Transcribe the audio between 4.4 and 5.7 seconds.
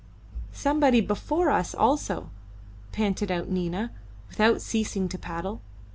ceasing to paddle.